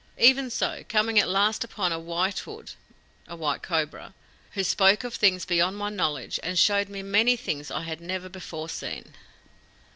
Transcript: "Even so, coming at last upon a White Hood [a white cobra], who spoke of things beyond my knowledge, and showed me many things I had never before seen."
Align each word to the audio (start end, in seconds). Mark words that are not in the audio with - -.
"Even 0.17 0.49
so, 0.49 0.83
coming 0.89 1.19
at 1.19 1.29
last 1.29 1.63
upon 1.63 1.91
a 1.91 1.99
White 1.99 2.39
Hood 2.39 2.71
[a 3.27 3.35
white 3.35 3.61
cobra], 3.61 4.15
who 4.53 4.63
spoke 4.63 5.03
of 5.03 5.13
things 5.13 5.45
beyond 5.45 5.77
my 5.77 5.89
knowledge, 5.89 6.39
and 6.41 6.57
showed 6.57 6.89
me 6.89 7.03
many 7.03 7.35
things 7.35 7.69
I 7.69 7.81
had 7.83 8.01
never 8.01 8.27
before 8.27 8.67
seen." 8.67 9.13